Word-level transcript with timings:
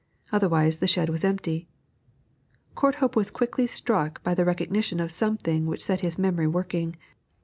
Otherwise 0.31 0.79
the 0.79 0.87
shed 0.87 1.09
was 1.09 1.23
empty. 1.23 1.67
Courthope 2.73 3.15
was 3.15 3.29
quickly 3.29 3.67
struck 3.67 4.23
by 4.23 4.33
the 4.33 4.43
recognition 4.43 4.99
of 4.99 5.11
something 5.11 5.67
which 5.67 5.83
set 5.83 6.01
his 6.01 6.17
memory 6.17 6.47
working. 6.47 6.95